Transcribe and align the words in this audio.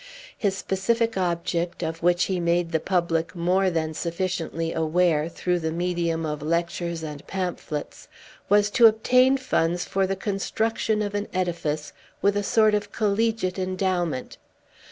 His 0.35 0.57
specific 0.57 1.15
object 1.15 1.83
(of 1.83 2.01
which 2.01 2.23
he 2.23 2.39
made 2.39 2.71
the 2.71 2.79
public 2.79 3.35
more 3.35 3.69
than 3.69 3.93
sufficiently 3.93 4.73
aware, 4.73 5.29
through 5.29 5.59
the 5.59 5.71
medium 5.71 6.25
of 6.25 6.41
lectures 6.41 7.03
and 7.03 7.27
pamphlets) 7.27 8.07
was 8.49 8.71
to 8.71 8.87
obtain 8.87 9.37
funds 9.37 9.85
for 9.85 10.07
the 10.07 10.15
construction 10.15 11.03
of 11.03 11.13
an 11.13 11.27
edifice, 11.35 11.93
with 12.19 12.35
a 12.35 12.41
sort 12.41 12.73
of 12.73 12.91
collegiate 12.91 13.59
endowment. 13.59 14.39